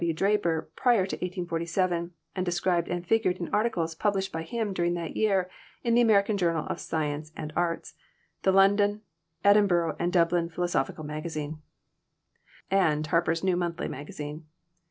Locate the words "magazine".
11.03-11.61, 13.89-14.47